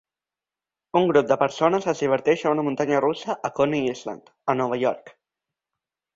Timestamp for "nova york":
4.65-5.15